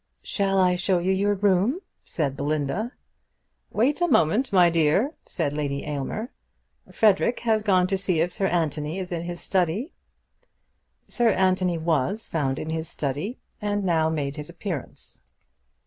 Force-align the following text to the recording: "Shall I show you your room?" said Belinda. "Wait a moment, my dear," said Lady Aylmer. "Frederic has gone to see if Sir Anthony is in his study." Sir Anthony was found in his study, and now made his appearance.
"Shall 0.23 0.57
I 0.57 0.75
show 0.77 0.97
you 0.97 1.11
your 1.11 1.35
room?" 1.35 1.79
said 2.03 2.35
Belinda. 2.35 2.93
"Wait 3.69 4.01
a 4.01 4.07
moment, 4.07 4.51
my 4.51 4.67
dear," 4.71 5.13
said 5.27 5.53
Lady 5.53 5.85
Aylmer. 5.85 6.31
"Frederic 6.91 7.41
has 7.41 7.61
gone 7.61 7.85
to 7.85 7.99
see 7.99 8.19
if 8.19 8.31
Sir 8.33 8.47
Anthony 8.47 8.97
is 8.97 9.11
in 9.11 9.21
his 9.21 9.41
study." 9.41 9.93
Sir 11.07 11.29
Anthony 11.29 11.77
was 11.77 12.27
found 12.27 12.57
in 12.57 12.71
his 12.71 12.89
study, 12.89 13.37
and 13.61 13.83
now 13.83 14.09
made 14.09 14.37
his 14.37 14.49
appearance. 14.49 15.21